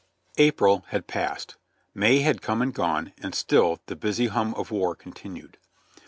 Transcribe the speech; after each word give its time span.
April 0.39 0.83
had 0.87 1.05
passed; 1.05 1.57
May 1.93 2.21
had 2.21 2.41
come 2.41 2.63
and 2.63 2.73
gone 2.73 3.13
and 3.21 3.35
still 3.35 3.79
the 3.85 3.95
busy 3.95 4.25
hum 4.25 4.55
of 4.55 4.71
war 4.71 4.95
continued. 4.95 5.59